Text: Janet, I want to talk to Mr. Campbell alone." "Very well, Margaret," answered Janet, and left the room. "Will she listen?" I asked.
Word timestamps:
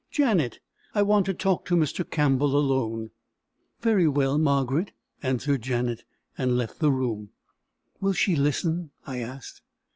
Janet, 0.09 0.59
I 0.95 1.03
want 1.03 1.27
to 1.27 1.33
talk 1.35 1.63
to 1.65 1.75
Mr. 1.75 2.03
Campbell 2.09 2.57
alone." 2.57 3.11
"Very 3.81 4.07
well, 4.07 4.39
Margaret," 4.39 4.93
answered 5.21 5.61
Janet, 5.61 6.05
and 6.39 6.57
left 6.57 6.79
the 6.79 6.91
room. 6.91 7.29
"Will 7.99 8.13
she 8.13 8.35
listen?" 8.35 8.89
I 9.05 9.19
asked. 9.19 9.61